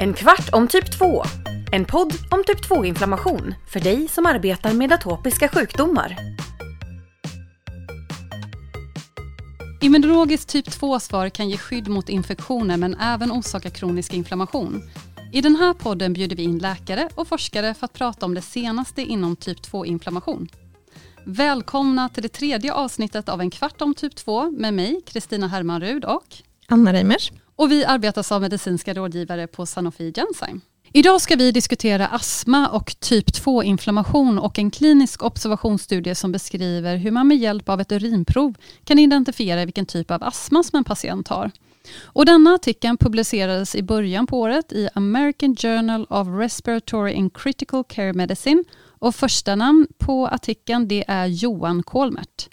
En 0.00 0.14
kvart 0.14 0.48
om 0.52 0.68
typ 0.68 0.98
2. 0.98 1.22
En 1.72 1.84
podd 1.84 2.12
om 2.30 2.44
typ 2.46 2.70
2-inflammation 2.70 3.54
för 3.68 3.80
dig 3.80 4.08
som 4.08 4.26
arbetar 4.26 4.72
med 4.72 4.92
atopiska 4.92 5.48
sjukdomar. 5.48 6.16
Immunologiskt 9.80 10.48
typ 10.48 10.68
2-svar 10.68 11.28
kan 11.28 11.48
ge 11.48 11.56
skydd 11.56 11.88
mot 11.88 12.08
infektioner 12.08 12.76
men 12.76 12.94
även 12.94 13.32
orsaka 13.32 13.70
kronisk 13.70 14.14
inflammation. 14.14 14.82
I 15.32 15.40
den 15.40 15.56
här 15.56 15.74
podden 15.74 16.12
bjuder 16.12 16.36
vi 16.36 16.42
in 16.42 16.58
läkare 16.58 17.08
och 17.14 17.28
forskare 17.28 17.74
för 17.74 17.84
att 17.84 17.92
prata 17.92 18.26
om 18.26 18.34
det 18.34 18.42
senaste 18.42 19.02
inom 19.02 19.36
typ 19.36 19.58
2-inflammation. 19.58 20.48
Välkomna 21.24 22.08
till 22.08 22.22
det 22.22 22.28
tredje 22.28 22.72
avsnittet 22.72 23.28
av 23.28 23.40
En 23.40 23.50
kvart 23.50 23.80
om 23.80 23.94
typ 23.94 24.16
2 24.16 24.50
med 24.50 24.74
mig, 24.74 25.00
Kristina 25.06 25.48
Hermanrud 25.48 26.04
och 26.04 26.26
Anna 26.68 26.92
Reimers. 26.92 27.32
Och 27.56 27.72
vi 27.72 27.84
arbetar 27.84 28.22
som 28.22 28.42
medicinska 28.42 28.94
rådgivare 28.94 29.46
på 29.46 29.66
Sanofi 29.66 30.12
Genzyme. 30.12 30.60
Idag 30.92 31.20
ska 31.20 31.36
vi 31.36 31.52
diskutera 31.52 32.06
astma 32.06 32.68
och 32.68 33.00
typ 33.00 33.26
2-inflammation 33.26 34.38
och 34.38 34.58
en 34.58 34.70
klinisk 34.70 35.22
observationsstudie 35.22 36.14
som 36.14 36.32
beskriver 36.32 36.96
hur 36.96 37.10
man 37.10 37.28
med 37.28 37.36
hjälp 37.36 37.68
av 37.68 37.80
ett 37.80 37.92
urinprov 37.92 38.54
kan 38.84 38.98
identifiera 38.98 39.64
vilken 39.64 39.86
typ 39.86 40.10
av 40.10 40.22
astma 40.22 40.62
som 40.62 40.76
en 40.76 40.84
patient 40.84 41.28
har. 41.28 41.50
Och 42.02 42.26
denna 42.26 42.54
artikeln 42.54 42.96
publicerades 42.96 43.74
i 43.74 43.82
början 43.82 44.26
på 44.26 44.40
året 44.40 44.72
i 44.72 44.88
American 44.94 45.56
Journal 45.56 46.06
of 46.10 46.28
Respiratory 46.28 47.16
and 47.18 47.36
Critical 47.36 47.84
Care 47.84 48.12
Medicine 48.12 48.64
och 48.98 49.14
första 49.14 49.54
namn 49.54 49.86
på 49.98 50.26
artikeln 50.26 50.88
det 50.88 51.04
är 51.08 51.26
Johan 51.26 51.82
Kolmert. 51.82 52.48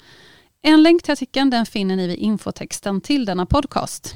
En 0.62 0.84
länk 0.84 1.04
till 1.04 1.12
artikeln 1.12 1.50
den 1.50 1.66
finner 1.66 1.96
ni 1.96 2.08
vid 2.08 2.18
infotexten 2.18 3.02
till 3.02 3.26
denna 3.26 3.46
podcast. 3.46 4.16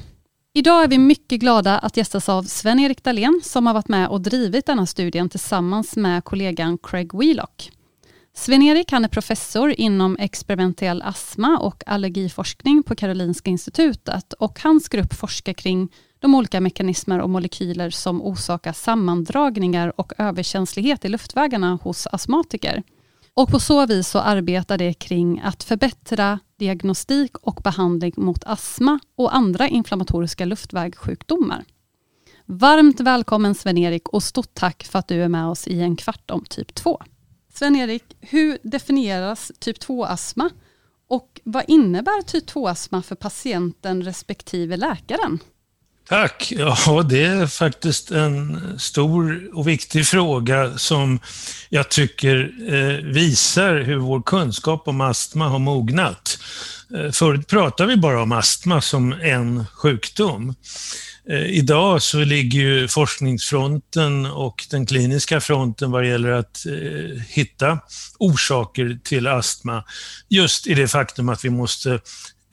Idag 0.58 0.84
är 0.84 0.88
vi 0.88 0.98
mycket 0.98 1.40
glada 1.40 1.78
att 1.78 1.96
gästas 1.96 2.28
av 2.28 2.42
Sven-Erik 2.42 3.04
Dahlén 3.04 3.40
som 3.44 3.66
har 3.66 3.74
varit 3.74 3.88
med 3.88 4.08
och 4.08 4.20
drivit 4.20 4.66
denna 4.66 4.86
studien 4.86 5.28
tillsammans 5.28 5.96
med 5.96 6.24
kollegan 6.24 6.78
Craig 6.78 7.14
Wheelock. 7.14 7.70
Sven-Erik 8.34 8.92
är 8.92 9.08
professor 9.08 9.74
inom 9.80 10.16
experimentell 10.20 11.02
astma 11.02 11.58
och 11.58 11.82
allergiforskning 11.86 12.82
på 12.82 12.94
Karolinska 12.94 13.50
institutet 13.50 14.32
och 14.32 14.60
hans 14.62 14.88
grupp 14.88 15.14
forskar 15.14 15.52
kring 15.52 15.88
de 16.18 16.34
olika 16.34 16.60
mekanismer 16.60 17.20
och 17.20 17.30
molekyler 17.30 17.90
som 17.90 18.22
orsakar 18.22 18.72
sammandragningar 18.72 20.00
och 20.00 20.12
överkänslighet 20.18 21.04
i 21.04 21.08
luftvägarna 21.08 21.78
hos 21.82 22.06
astmatiker. 22.06 22.82
Och 23.34 23.48
på 23.48 23.60
så 23.60 23.86
vis 23.86 24.08
så 24.08 24.18
arbetar 24.18 24.78
det 24.78 24.94
kring 24.94 25.40
att 25.44 25.64
förbättra 25.64 26.38
diagnostik 26.58 27.36
och 27.38 27.60
behandling 27.64 28.12
mot 28.16 28.44
astma 28.44 28.98
och 29.16 29.34
andra 29.36 29.68
inflammatoriska 29.68 30.44
luftvägssjukdomar. 30.44 31.64
Varmt 32.46 33.00
välkommen 33.00 33.54
Sven-Erik 33.54 34.08
och 34.08 34.22
stort 34.22 34.54
tack 34.54 34.84
för 34.84 34.98
att 34.98 35.08
du 35.08 35.22
är 35.22 35.28
med 35.28 35.46
oss 35.46 35.68
i 35.68 35.80
en 35.80 35.96
kvart 35.96 36.30
om 36.30 36.44
typ 36.44 36.74
2. 36.74 37.02
Sven-Erik, 37.54 38.16
hur 38.20 38.58
definieras 38.62 39.52
typ 39.58 39.78
2-astma 39.78 40.50
och 41.08 41.40
vad 41.44 41.64
innebär 41.68 42.22
typ 42.22 42.50
2-astma 42.50 43.02
för 43.02 43.14
patienten 43.14 44.02
respektive 44.02 44.76
läkaren? 44.76 45.38
Tack! 46.08 46.52
Ja, 46.56 47.02
det 47.08 47.24
är 47.24 47.46
faktiskt 47.46 48.10
en 48.10 48.60
stor 48.78 49.50
och 49.54 49.68
viktig 49.68 50.06
fråga 50.06 50.78
som 50.78 51.20
jag 51.68 51.88
tycker 51.88 52.52
eh, 52.68 53.04
visar 53.12 53.80
hur 53.80 53.96
vår 53.96 54.22
kunskap 54.22 54.88
om 54.88 55.00
astma 55.00 55.48
har 55.48 55.58
mognat. 55.58 56.38
Eh, 56.94 57.10
förut 57.10 57.46
pratade 57.46 57.88
vi 57.88 57.96
bara 57.96 58.22
om 58.22 58.32
astma 58.32 58.80
som 58.80 59.12
en 59.12 59.66
sjukdom. 59.66 60.54
Eh, 61.30 61.46
idag 61.46 62.02
så 62.02 62.18
ligger 62.18 62.60
ju 62.60 62.88
forskningsfronten 62.88 64.26
och 64.26 64.66
den 64.70 64.86
kliniska 64.86 65.40
fronten 65.40 65.90
vad 65.90 66.08
gäller 66.08 66.30
att 66.30 66.66
hitta 67.28 67.78
orsaker 68.18 68.98
till 69.04 69.26
astma 69.26 69.84
just 70.28 70.66
i 70.66 70.74
det 70.74 70.88
faktum 70.88 71.28
att 71.28 71.44
vi 71.44 71.50
måste 71.50 72.00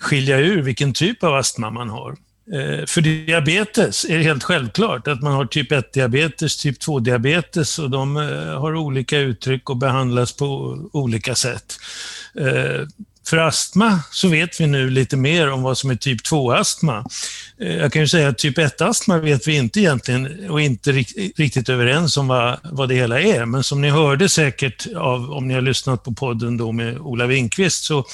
skilja 0.01 0.37
ur 0.37 0.61
vilken 0.61 0.93
typ 0.93 1.23
av 1.23 1.35
astma 1.35 1.69
man 1.69 1.89
har. 1.89 2.24
Eh, 2.53 2.85
för 2.85 3.01
diabetes 3.01 4.05
är 4.05 4.17
det 4.17 4.23
helt 4.23 4.43
självklart 4.43 5.07
att 5.07 5.21
man 5.21 5.33
har 5.33 5.45
typ 5.45 5.71
1-diabetes, 5.71 6.61
typ 6.61 6.81
2-diabetes 6.81 7.79
och 7.79 7.89
de 7.89 8.17
eh, 8.17 8.59
har 8.59 8.75
olika 8.75 9.17
uttryck 9.17 9.69
och 9.69 9.77
behandlas 9.77 10.33
på 10.33 10.77
olika 10.91 11.35
sätt. 11.35 11.77
Eh, 12.39 12.87
för 13.27 13.37
astma 13.37 13.99
så 14.11 14.27
vet 14.27 14.61
vi 14.61 14.67
nu 14.67 14.89
lite 14.89 15.17
mer 15.17 15.51
om 15.51 15.61
vad 15.61 15.77
som 15.77 15.89
är 15.89 15.95
typ 15.95 16.21
2-astma. 16.21 17.05
Jag 17.57 17.93
kan 17.93 18.01
ju 18.01 18.07
säga 18.07 18.27
att 18.27 18.37
typ 18.37 18.57
1-astma 18.57 19.19
vet 19.19 19.47
vi 19.47 19.55
inte 19.55 19.79
egentligen 19.79 20.49
och 20.49 20.61
inte 20.61 20.91
riktigt 20.91 21.69
överens 21.69 22.17
om 22.17 22.27
vad, 22.27 22.57
vad 22.63 22.89
det 22.89 22.95
hela 22.95 23.21
är. 23.21 23.45
Men 23.45 23.63
som 23.63 23.81
ni 23.81 23.89
hörde 23.89 24.29
säkert 24.29 24.87
av, 24.95 25.31
om 25.31 25.47
ni 25.47 25.53
har 25.53 25.61
lyssnat 25.61 26.03
på 26.03 26.13
podden 26.13 26.57
då 26.57 26.71
med 26.71 26.97
Ola 26.97 27.25
Winkvist 27.25 27.83
så 27.83 28.05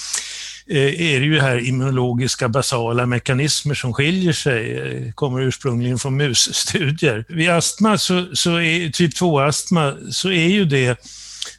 Eh, 0.72 1.14
är 1.14 1.20
det 1.20 1.26
ju 1.26 1.40
här 1.40 1.68
immunologiska 1.68 2.50
basala 2.50 3.06
mekanismer 3.06 3.76
som 3.76 3.94
skiljer 3.94 4.34
sig, 4.34 4.78
eh, 4.78 5.14
kommer 5.14 5.42
ursprungligen 5.42 6.00
från 6.00 6.18
musstudier. 6.18 7.26
Vid 7.28 7.50
astma, 7.50 7.98
så, 7.98 8.28
så 8.34 8.56
är, 8.60 8.90
typ 8.90 9.14
2-astma, 9.14 10.12
så 10.12 10.32
är 10.32 10.48
ju 10.48 10.66
det 10.66 11.00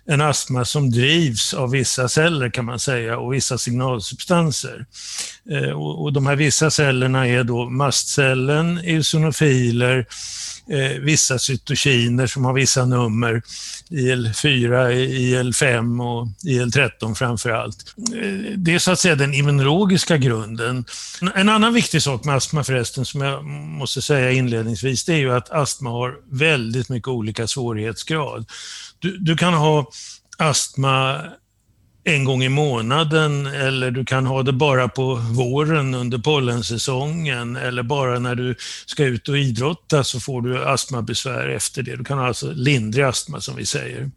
en 0.06 0.20
astma 0.20 0.64
som 0.64 0.90
drivs 0.90 1.54
av 1.54 1.70
vissa 1.70 2.08
celler 2.08 2.50
kan 2.50 2.64
man 2.64 2.78
säga 2.78 3.18
och 3.18 3.32
vissa 3.32 3.58
signalsubstanser. 3.58 4.86
Eh, 5.50 5.70
och, 5.70 6.12
de 6.12 6.26
här 6.26 6.36
vissa 6.36 6.70
cellerna 6.70 7.28
är 7.28 7.44
då 7.44 7.70
mastcellen, 7.70 8.78
eosinofiler, 8.78 10.06
eh, 10.68 11.00
vissa 11.00 11.38
cytokiner 11.38 12.26
som 12.26 12.44
har 12.44 12.52
vissa 12.52 12.84
nummer, 12.84 13.42
IL4, 13.90 14.90
IL5 14.92 16.02
och 16.02 16.26
IL13 16.44 17.14
framför 17.14 17.50
allt. 17.50 17.94
Eh, 17.98 18.56
det 18.56 18.74
är 18.74 18.78
så 18.78 18.90
att 18.90 19.00
säga 19.00 19.14
den 19.14 19.34
immunologiska 19.34 20.16
grunden. 20.16 20.84
En 21.34 21.48
annan 21.48 21.74
viktig 21.74 22.02
sak 22.02 22.24
med 22.24 22.34
astma 22.34 22.64
förresten, 22.64 23.04
som 23.04 23.20
jag 23.20 23.44
måste 23.44 24.02
säga 24.02 24.32
inledningsvis, 24.32 25.04
det 25.04 25.12
är 25.12 25.18
ju 25.18 25.32
att 25.32 25.50
astma 25.50 25.90
har 25.90 26.16
väldigt 26.30 26.88
mycket 26.88 27.08
olika 27.08 27.46
svårighetsgrad. 27.46 28.46
Du, 28.98 29.18
du 29.18 29.36
kan 29.36 29.54
ha 29.54 29.90
astma 30.38 31.20
en 32.04 32.24
gång 32.24 32.42
i 32.42 32.48
månaden 32.48 33.46
eller 33.46 33.90
du 33.90 34.04
kan 34.04 34.26
ha 34.26 34.42
det 34.42 34.52
bara 34.52 34.88
på 34.88 35.14
våren 35.14 35.94
under 35.94 36.18
pollensäsongen 36.18 37.56
eller 37.56 37.82
bara 37.82 38.18
när 38.18 38.34
du 38.34 38.54
ska 38.86 39.04
ut 39.04 39.28
och 39.28 39.38
idrotta 39.38 40.04
så 40.04 40.20
får 40.20 40.42
du 40.42 40.64
astmabesvär 40.64 41.48
efter 41.48 41.82
det. 41.82 41.96
Du 41.96 42.04
kan 42.04 42.18
ha 42.18 42.26
alltså 42.26 42.52
lindrig 42.52 43.04
astma 43.04 43.40
som 43.40 43.56
vi 43.56 43.66
säger. 43.66 44.10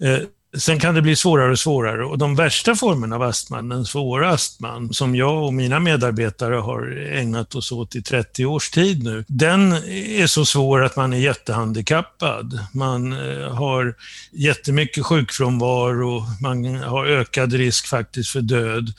Eh, 0.00 0.18
Sen 0.56 0.80
kan 0.80 0.94
det 0.94 1.02
bli 1.02 1.16
svårare 1.16 1.50
och 1.50 1.58
svårare 1.58 2.04
och 2.04 2.18
de 2.18 2.34
värsta 2.34 2.74
formerna 2.74 3.16
av 3.16 3.22
astman, 3.22 3.68
den 3.68 3.84
svåra 3.84 4.30
astman, 4.30 4.92
som 4.92 5.16
jag 5.16 5.44
och 5.44 5.54
mina 5.54 5.80
medarbetare 5.80 6.54
har 6.54 7.10
ägnat 7.12 7.54
oss 7.54 7.72
åt 7.72 7.96
i 7.96 8.02
30 8.02 8.46
års 8.46 8.70
tid 8.70 9.04
nu, 9.04 9.24
den 9.28 9.72
är 9.72 10.26
så 10.26 10.44
svår 10.44 10.84
att 10.84 10.96
man 10.96 11.12
är 11.12 11.18
jättehandikappad. 11.18 12.58
Man 12.72 13.12
eh, 13.12 13.54
har 13.54 13.94
jättemycket 14.32 15.06
sjukfrånvaro, 15.06 16.24
man 16.40 16.64
har 16.76 17.06
ökad 17.06 17.52
risk 17.52 17.86
faktiskt 17.86 18.30
för 18.30 18.40
död. 18.40 18.92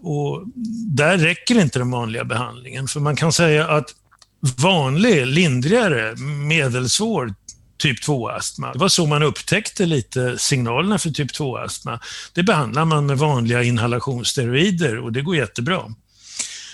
Och 0.00 0.44
där 0.86 1.18
räcker 1.18 1.60
inte 1.60 1.78
den 1.78 1.90
vanliga 1.90 2.24
behandlingen, 2.24 2.88
för 2.88 3.00
man 3.00 3.16
kan 3.16 3.32
säga 3.32 3.68
att 3.68 3.94
vanlig, 4.40 5.26
lindrigare, 5.26 6.16
medelsvår 6.46 7.34
typ 7.80 8.02
2-astma. 8.02 8.72
Det 8.72 8.78
var 8.78 8.88
så 8.88 9.06
man 9.06 9.22
upptäckte 9.22 9.86
lite 9.86 10.38
signalerna 10.38 10.98
för 10.98 11.10
typ 11.10 11.32
2-astma. 11.32 12.00
Det 12.34 12.42
behandlar 12.42 12.84
man 12.84 13.06
med 13.06 13.18
vanliga 13.18 13.62
inhalationssteroider 13.62 14.98
och 14.98 15.12
det 15.12 15.22
går 15.22 15.36
jättebra. 15.36 15.82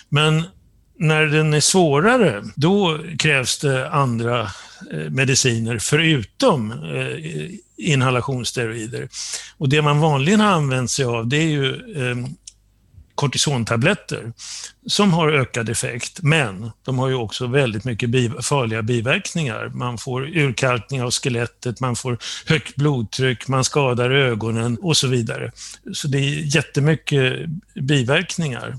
Men 0.08 0.44
när 0.98 1.26
den 1.26 1.54
är 1.54 1.60
svårare, 1.60 2.44
då 2.54 2.98
krävs 3.18 3.58
det 3.58 3.90
andra 3.90 4.40
eh, 4.92 5.10
mediciner 5.10 5.78
förutom 5.78 6.72
eh, 6.72 7.50
inhalationssteroider. 7.76 9.08
Och 9.58 9.68
det 9.68 9.82
man 9.82 10.00
vanligen 10.00 10.40
har 10.40 10.52
använt 10.52 10.90
sig 10.90 11.04
av 11.04 11.28
det 11.28 11.36
är 11.36 11.48
ju 11.48 11.74
eh, 11.74 12.16
kortisontabletter 13.16 14.32
som 14.86 15.12
har 15.12 15.32
ökad 15.32 15.68
effekt, 15.68 16.22
men 16.22 16.70
de 16.84 16.98
har 16.98 17.08
ju 17.08 17.14
också 17.14 17.46
väldigt 17.46 17.84
mycket 17.84 18.10
biv 18.10 18.32
farliga 18.40 18.82
biverkningar. 18.82 19.70
Man 19.74 19.98
får 19.98 20.22
urkalkning 20.22 21.02
av 21.02 21.10
skelettet, 21.10 21.80
man 21.80 21.96
får 21.96 22.18
högt 22.46 22.76
blodtryck, 22.76 23.48
man 23.48 23.64
skadar 23.64 24.10
ögonen 24.10 24.78
och 24.82 24.96
så 24.96 25.06
vidare. 25.08 25.52
Så 25.92 26.08
det 26.08 26.18
är 26.18 26.56
jättemycket 26.56 27.34
biverkningar. 27.74 28.78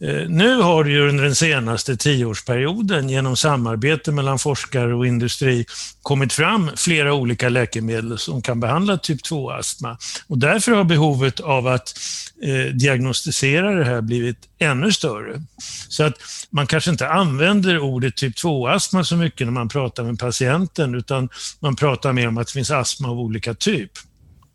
Eh, 0.00 0.28
nu 0.28 0.56
har 0.56 0.84
det 0.84 0.90
ju 0.90 1.08
under 1.08 1.24
den 1.24 1.34
senaste 1.34 1.96
tioårsperioden 1.96 3.08
genom 3.08 3.36
samarbete 3.36 4.12
mellan 4.12 4.38
forskare 4.38 4.94
och 4.94 5.06
industri 5.06 5.66
kommit 6.02 6.32
fram 6.32 6.70
flera 6.76 7.14
olika 7.14 7.48
läkemedel 7.48 8.18
som 8.18 8.42
kan 8.42 8.60
behandla 8.60 8.98
typ 8.98 9.22
2-astma 9.22 9.98
och 10.26 10.38
därför 10.38 10.72
har 10.72 10.84
behovet 10.84 11.40
av 11.40 11.66
att 11.66 11.94
eh, 12.42 12.74
diagnostisera 12.74 13.69
senare 13.70 13.84
det 13.84 13.90
här 13.94 14.00
blivit 14.00 14.48
ännu 14.58 14.92
större. 14.92 15.42
Så 15.88 16.04
att 16.04 16.14
man 16.50 16.66
kanske 16.66 16.90
inte 16.90 17.08
använder 17.08 17.78
ordet 17.78 18.16
typ 18.16 18.36
2-astma 18.36 19.04
så 19.04 19.16
mycket 19.16 19.46
när 19.46 19.52
man 19.52 19.68
pratar 19.68 20.04
med 20.04 20.18
patienten, 20.18 20.94
utan 20.94 21.28
man 21.60 21.76
pratar 21.76 22.12
mer 22.12 22.28
om 22.28 22.38
att 22.38 22.46
det 22.46 22.52
finns 22.52 22.70
astma 22.70 23.08
av 23.08 23.18
olika 23.18 23.54
typ. 23.54 23.90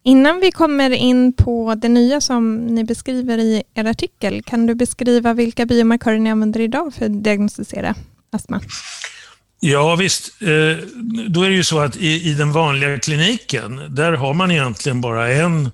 Innan 0.04 0.40
vi 0.40 0.52
kommer 0.52 0.90
in 0.90 1.34
på 1.34 1.76
det 1.76 1.90
nya 1.90 2.22
som 2.22 2.56
ni 2.56 2.84
beskriver 2.84 3.38
i 3.38 3.64
er 3.76 3.86
artikel, 3.86 4.44
kan 4.44 4.66
du 4.66 4.76
beskriva 4.76 5.34
vilka 5.34 5.66
biomarkörer 5.66 6.20
ni 6.20 6.32
använder 6.32 6.60
idag 6.60 6.94
för 6.94 7.06
att 7.06 7.24
diagnostisera 7.24 7.96
astma? 8.32 8.62
Ja 9.60 9.96
visst, 9.96 10.42
eh, 10.42 10.88
då 11.28 11.44
är 11.44 11.50
det 11.50 11.56
ju 11.56 11.64
så 11.64 11.80
att 11.80 11.98
i, 11.98 12.34
den 12.34 12.52
vanliga 12.52 13.00
kliniken, 13.00 13.96
där 13.96 14.12
har 14.12 14.34
man 14.34 14.52
egentligen 14.52 15.02
bara 15.02 15.30
en, 15.30 15.66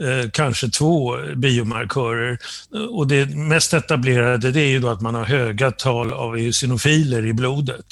eh, 0.00 0.30
kanske 0.32 0.68
två 0.68 1.16
biomarkörer. 1.36 2.38
Och 2.90 3.06
det 3.06 3.36
mest 3.36 3.74
etablerade 3.74 4.50
det 4.50 4.60
är 4.60 4.68
ju 4.68 4.78
då 4.78 4.88
att 4.88 5.00
man 5.00 5.14
har 5.14 5.24
höga 5.24 5.70
tal 5.70 6.12
av 6.12 6.38
eosinofiler 6.38 7.26
i 7.26 7.32
blodet. 7.32 7.86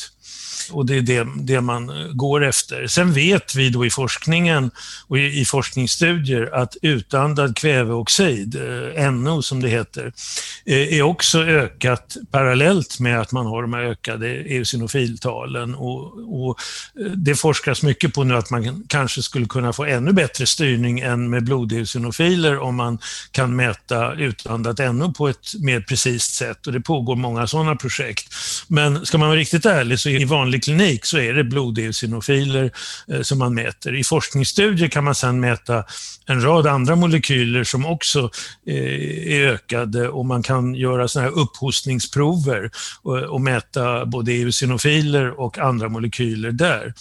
Och 0.71 0.87
det 0.87 0.97
är 0.97 1.03
det, 1.03 1.27
det 1.37 1.61
man 1.61 1.91
eh, 1.91 2.07
går 2.13 2.45
efter. 2.45 2.87
Sen 2.87 3.13
vet 3.13 3.55
vi 3.55 3.71
då 3.71 3.87
i 3.87 3.91
forskningen 3.91 4.71
och 5.09 5.19
i, 5.19 5.41
i 5.41 5.45
forskningsstudier 5.45 6.55
att 6.55 6.77
utandad 6.83 7.57
kväveoxid, 7.57 8.57
eh, 8.97 9.13
NO 9.13 9.43
som 9.43 9.63
det 9.63 9.69
heter, 9.69 10.13
eh, 10.67 10.99
är 10.99 11.03
också 11.03 11.43
ökat 11.43 12.17
parallellt 12.31 13.01
med 13.01 13.21
att 13.21 13.33
man 13.33 13.47
har 13.47 13.63
de 13.63 13.73
här 13.73 13.83
ökade 13.83 14.29
eosinofiltalen. 14.29 15.75
Och, 15.75 16.03
och 16.43 16.59
eh, 17.01 17.07
det 17.07 17.35
forskas 17.35 17.83
mycket 17.83 18.15
på 18.15 18.25
nu 18.25 18.35
att 18.35 18.51
man 18.51 18.85
kanske 18.89 19.23
skulle 19.23 19.47
kunna 19.47 19.73
få 19.73 19.85
ännu 19.85 20.13
bättre 20.13 20.47
styrning 20.47 21.01
än 21.01 21.31
med 21.31 21.45
blodeosinofiler 21.45 22.59
om 22.59 22.77
man 22.77 22.99
kan 23.31 23.57
mäta 23.57 24.15
utandat 24.15 24.95
NO 24.95 25.13
på 25.13 25.29
ett 25.29 25.55
mer 25.61 25.81
precist 25.81 26.35
sätt 26.35 26.67
och 26.67 26.73
det 26.73 26.81
pågår 26.81 27.17
många 27.17 27.47
sådana 27.47 27.77
projekt. 27.77 28.35
Men 28.69 29.07
ska 29.07 29.19
man 29.19 29.29
vara 29.29 29.39
riktigt 29.39 29.67
ärlig 29.67 30.01
så 30.01 30.09
i 30.09 30.25
vanlig 30.25 30.56
vanlig 30.57 30.65
klinik 30.65 31.05
så 31.05 31.19
är 31.19 31.35
det 31.35 31.45
blodeosinofiler 31.45 32.71
eh, 33.09 33.23
som 33.23 33.39
man 33.39 33.55
mäter. 33.55 33.95
I 33.95 34.05
forskningsstudier 34.05 34.89
kan 34.89 35.05
man 35.05 35.15
sedan 35.15 35.41
mäta 35.41 35.85
en 36.27 36.43
rad 36.43 36.67
andra 36.67 36.97
molekyler 36.97 37.65
som 37.65 37.87
också 37.87 38.31
eh, 38.67 39.33
är 39.33 39.53
ökade 39.53 40.09
och 40.09 40.27
man 40.27 40.43
kan 40.43 40.75
göra 40.75 41.09
såna 41.09 41.25
här 41.25 41.33
upphostningsprover 41.33 42.71
och, 43.03 43.19
och 43.19 43.41
mäta 43.41 44.07
både 44.07 44.33
eosinofiler 44.33 45.41
och 45.41 45.59
andra 45.59 45.89
molekyler 45.89 46.53
där. 46.53 46.95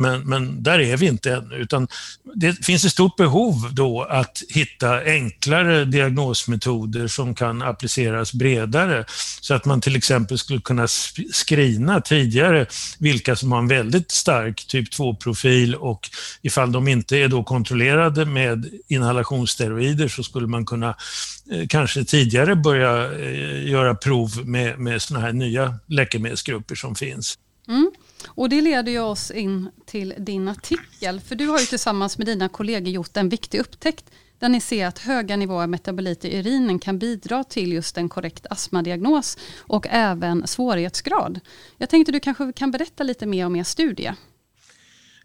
Men, 0.00 0.20
men 0.20 0.62
där 0.62 0.78
är 0.78 0.96
vi 0.96 1.06
inte 1.06 1.32
ännu, 1.32 1.54
utan 1.54 1.88
det 2.34 2.64
finns 2.66 2.84
ett 2.84 2.92
stort 2.92 3.16
behov 3.16 3.70
då 3.72 4.02
att 4.02 4.42
hitta 4.48 5.00
enklare 5.04 5.84
diagnosmetoder 5.84 7.06
som 7.06 7.34
kan 7.34 7.62
appliceras 7.62 8.32
bredare, 8.32 9.04
så 9.40 9.54
att 9.54 9.64
man 9.64 9.80
till 9.80 9.96
exempel 9.96 10.38
skulle 10.38 10.60
kunna 10.60 10.86
screena 11.32 12.00
tidigare 12.00 12.66
vilka 12.98 13.36
som 13.36 13.52
har 13.52 13.58
en 13.58 13.68
väldigt 13.68 14.10
stark 14.10 14.66
typ 14.66 14.92
2-profil 14.92 15.74
och 15.74 16.10
ifall 16.42 16.72
de 16.72 16.88
inte 16.88 17.16
är 17.16 17.28
då 17.28 17.44
kontrollerade 17.44 18.24
med 18.24 18.70
inhalationssteroider 18.88 20.08
så 20.08 20.22
skulle 20.22 20.46
man 20.46 20.66
kunna 20.66 20.96
eh, 21.52 21.66
kanske 21.68 22.04
tidigare 22.04 22.56
börja 22.56 23.12
eh, 23.12 23.68
göra 23.68 23.94
prov 23.94 24.30
med, 24.44 24.78
med 24.78 25.02
såna 25.02 25.20
här 25.20 25.32
nya 25.32 25.78
läkemedelsgrupper 25.86 26.74
som 26.74 26.94
finns. 26.94 27.38
Mm. 27.68 27.90
Och 28.26 28.48
det 28.48 28.60
leder 28.60 28.92
ju 28.92 29.00
oss 29.00 29.30
in 29.30 29.70
till 29.86 30.14
din 30.18 30.48
artikel. 30.48 31.20
För 31.20 31.34
du 31.34 31.46
har 31.46 31.58
ju 31.58 31.66
tillsammans 31.66 32.18
med 32.18 32.26
dina 32.26 32.48
kollegor 32.48 32.88
gjort 32.88 33.16
en 33.16 33.28
viktig 33.28 33.58
upptäckt 33.58 34.04
där 34.38 34.48
ni 34.48 34.60
ser 34.60 34.86
att 34.86 34.98
höga 34.98 35.36
nivåer 35.36 35.66
metaboliter 35.66 36.28
i 36.28 36.38
urinen 36.38 36.78
kan 36.78 36.98
bidra 36.98 37.44
till 37.44 37.72
just 37.72 37.98
en 37.98 38.08
korrekt 38.08 38.46
astmadiagnos 38.50 39.38
och 39.58 39.86
även 39.90 40.46
svårighetsgrad. 40.46 41.40
Jag 41.78 41.90
tänkte 41.90 42.12
du 42.12 42.20
kanske 42.20 42.52
kan 42.52 42.70
berätta 42.70 43.02
lite 43.02 43.26
mer 43.26 43.46
om 43.46 43.56
er 43.56 43.64
studie. 43.64 44.12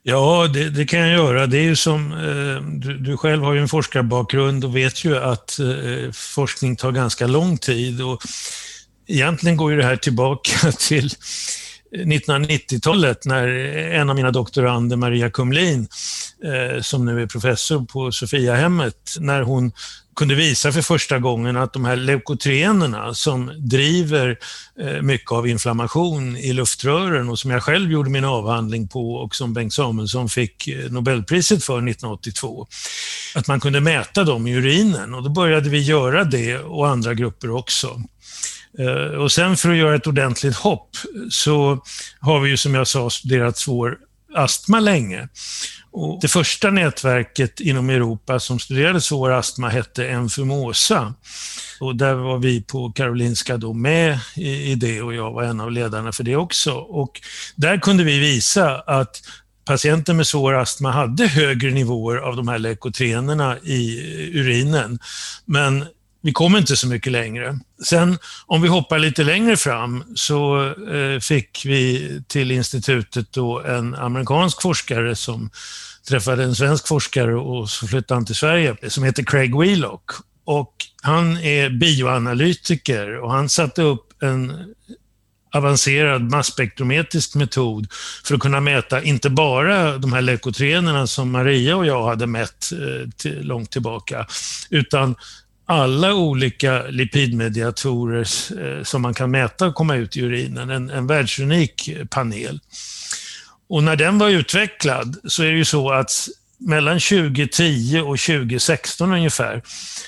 Ja, 0.06 0.48
det, 0.54 0.69
det, 0.69 0.86
kan 0.86 1.00
jag 1.00 1.12
göra. 1.12 1.48
Det 1.48 1.57
är 1.57 1.63
ju 1.63 1.75
som, 1.75 2.12
eh, 2.12 2.68
du, 2.69 2.98
du, 2.98 3.18
själv 3.18 3.44
har 3.44 3.54
ju 3.54 3.62
en 3.62 3.68
forskarbakgrund 3.68 4.66
och 4.66 4.75
vet 4.75 5.06
ju 5.06 5.18
att 5.18 5.60
eh, 5.60 6.12
forskning 6.12 6.75
tar 6.75 6.92
ganska 6.92 7.28
lång 7.28 7.57
tid. 7.57 8.01
Och 8.01 8.22
egentligen 9.07 9.57
går 9.57 9.72
ju 9.72 9.78
det 9.78 9.84
här 9.84 9.96
tillbaka 9.96 10.72
till 10.80 11.10
1990-talet 11.98 13.25
när 13.25 13.48
en 13.92 14.10
av 14.10 14.16
mina 14.16 14.31
doktorander, 14.31 14.98
Maria 14.98 15.30
Kumlin, 15.30 15.88
eh, 16.44 16.81
som 16.81 17.06
nu 17.06 17.22
är 17.22 17.28
professor 17.28 17.86
på 17.86 18.12
Sofiahemmet, 18.12 19.16
när 19.19 19.42
hon 19.42 19.72
kunde 20.16 20.36
visa 20.36 20.72
för 20.72 20.81
första 20.81 21.19
gången 21.19 21.57
att 21.57 21.74
de 21.74 21.86
här 21.86 21.95
leukotrienerna, 21.95 23.13
som 23.13 23.51
driver 23.57 24.38
eh, 24.80 25.01
mycket 25.01 25.31
av 25.31 25.48
inflammation 25.48 26.38
i 26.38 26.54
luftrören 26.54 27.30
och 27.30 27.40
som 27.40 27.51
jag 27.51 27.63
själv 27.63 27.92
gjorde 27.92 28.10
min 28.10 28.25
avhandling 28.25 28.88
på 28.88 29.13
och 29.13 29.36
som 29.36 29.54
Bengt 29.54 29.74
Samuelsson 29.74 30.30
fick 30.30 30.68
eh, 30.68 30.92
Nobelpriset 30.92 31.63
för 31.63 31.78
1982, 31.78 32.68
att 33.36 33.48
man 33.48 33.60
kunde 33.60 33.81
mäta 33.81 34.24
dem 34.24 34.48
i 34.48 34.56
urinen 34.56 35.13
och 35.13 35.24
då 35.24 35.30
började 35.30 35.69
vi 35.69 35.81
göra 35.81 36.24
det 36.24 36.57
och 36.57 36.88
andra 36.88 37.13
grupper 37.13 37.50
också. 37.51 38.01
Eh, 38.80 39.18
och 39.18 39.31
sen 39.31 39.58
för 39.58 39.70
att 39.70 39.78
göra 39.78 39.96
ett 39.96 40.08
ordentligt 40.08 40.56
hopp 40.56 40.90
så 41.30 41.84
har 42.20 42.40
vi 42.40 42.50
ju 42.50 42.58
som 42.58 42.75
jag 42.75 42.88
sa 42.88 43.10
studerat 43.10 43.58
svår 43.58 43.98
astma 44.36 44.80
länge. 44.80 45.28
Och 45.92 46.20
det 46.22 46.28
första 46.28 46.72
nätverket 46.72 47.60
inom 47.60 47.90
Europa 47.90 48.40
som 48.40 48.60
studerade 48.60 49.02
svår 49.02 49.31
astma 49.31 49.70
hette 49.70 50.08
Enfumosa. 50.08 51.14
Och 51.80 51.96
där 51.96 52.14
var 52.14 52.38
vi 52.38 52.62
på 52.62 52.92
Karolinska 52.92 53.58
då 53.58 53.74
med 53.74 54.20
i, 54.36 54.75
det 54.75 55.02
och 55.02 55.14
jag 55.14 55.31
var 55.31 55.44
en 55.44 55.62
av 55.62 55.72
ledarna 55.72 56.12
för 56.12 56.24
det 56.24 56.36
också. 56.36 56.74
Och 56.74 57.22
där 57.56 57.78
kunde 57.78 58.04
vi 58.04 58.20
visa 58.20 58.75
att 58.75 59.22
patienter 59.66 60.14
med 60.14 60.28
svår 60.28 60.54
astma 60.54 60.92
hade 60.92 61.28
högre 61.28 61.72
nivåer 61.72 62.18
av 62.18 62.36
de 62.36 62.48
här 62.48 62.60
leukotrenerna 62.60 63.58
i 63.58 63.98
eh, 63.98 64.40
urinen. 64.40 65.00
Men 65.46 65.86
vi 66.24 66.31
kom 66.31 66.56
inte 66.56 66.75
så 66.75 66.88
mycket 66.88 67.12
längre. 67.12 67.60
Sen 67.86 68.18
om 68.46 68.62
vi 68.62 68.68
hoppar 68.68 69.00
lite 69.00 69.24
längre 69.24 69.58
fram 69.58 70.04
så 70.16 70.66
eh, 70.68 71.20
fick 71.20 71.66
vi 71.66 72.10
till 72.28 72.52
institutet 72.52 73.31
då 73.31 73.62
en 73.62 73.96
amerikansk 73.96 74.62
forskare 74.62 75.16
som 75.16 75.50
träffade 76.08 76.44
en 76.44 76.56
svensk 76.56 76.88
forskare 76.88 77.36
och 77.36 77.70
så 77.70 77.88
flyttade 77.88 78.18
han 78.18 78.25
till 78.25 78.36
Sverige 78.36 78.75
som 78.88 79.04
heter 79.04 79.24
Craig 79.24 79.60
Wheelock. 79.60 80.12
Och 80.46 80.74
han 81.02 81.38
är 81.38 81.70
bioanalytiker 81.70 83.20
och 83.20 83.31
han 83.31 83.50
satte 83.50 83.82
upp 83.82 84.24
en 84.24 84.74
avancerad 85.53 86.32
masspektrometrisk 86.32 87.36
metod 87.36 87.88
för 88.25 88.36
att 88.36 88.42
kunna 88.42 88.60
mäta 88.60 89.03
inte 89.03 89.30
bara 89.30 89.98
de 89.98 90.13
här 90.13 90.22
leukotrenerna 90.22 91.08
som 91.08 91.32
Maria 91.32 91.75
och 91.75 91.86
jag 91.86 92.03
hade 92.03 92.27
mätt 92.27 92.72
eh, 92.72 93.10
till, 93.18 93.42
långt 93.42 93.72
tillbaka, 93.72 94.27
utan 94.70 95.15
alla 95.65 96.13
olika 96.13 96.84
lipidmediatorer 96.84 98.27
eh, 98.60 98.84
som 98.84 99.01
man 99.01 99.13
kan 99.13 99.32
mäta 99.32 99.67
och 99.67 99.75
komma 99.75 99.96
ut 99.96 100.17
i 100.17 100.22
urinen, 100.22 100.70
en, 100.70 100.89
en 100.89 101.08
världsunik 101.08 101.89
panel. 102.10 102.60
Och 103.70 103.84
när 103.84 103.96
den 103.96 104.17
var 104.17 104.29
utvecklad 104.29 105.17
så 105.24 105.43
är 105.43 105.51
det 105.51 105.58
ju 105.58 105.65
så 105.65 105.91
att 105.91 106.27
mellan 106.65 107.00
2010 107.00 108.00
och 108.00 108.20
2016 108.20 109.13
ungefär 109.13 109.62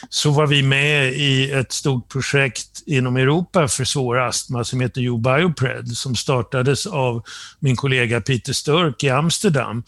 så 0.09 0.31
var 0.31 0.47
vi 0.47 0.63
med 0.63 1.13
i 1.13 1.51
ett 1.51 1.71
stort 1.71 2.09
projekt 2.09 2.83
inom 2.85 3.17
Europa 3.17 3.67
för 3.67 3.83
svår 3.83 4.19
astma 4.19 4.63
som 4.63 4.81
heter 4.81 5.07
UBioPred 5.07 5.88
som 5.88 6.15
startades 6.15 6.88
av 6.88 7.24
min 7.59 7.75
kollega 7.75 8.21
Peter 8.21 8.53
Sturk 8.53 9.03
i 9.03 9.09
Amsterdam. 9.09 9.83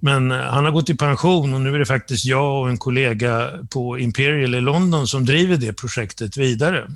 Men 0.00 0.30
eh, 0.30 0.38
han 0.38 0.64
har 0.64 0.72
gått 0.72 0.90
i 0.90 0.96
pension 0.96 1.54
och 1.54 1.60
nu 1.60 1.74
är 1.74 1.78
det 1.78 1.86
faktiskt 1.86 2.24
jag 2.24 2.62
och 2.62 2.68
en 2.68 2.78
kollega 2.78 3.50
på 3.70 3.98
Imperial 3.98 4.54
i 4.54 4.60
London 4.60 5.06
som 5.06 5.24
driver 5.24 5.56
det 5.56 5.72
projektet 5.72 6.36
vidare. 6.36 6.88